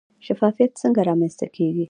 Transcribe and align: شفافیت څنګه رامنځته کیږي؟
شفافیت 0.27 0.71
څنګه 0.81 1.01
رامنځته 1.09 1.45
کیږي؟ 1.55 1.79